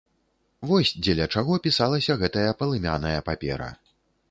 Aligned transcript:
Вось 0.69 0.93
дзеля 1.03 1.27
чаго 1.35 1.59
пісалася 1.67 2.17
гэтая 2.23 2.49
палымяная 2.63 3.15
папера. 3.31 3.71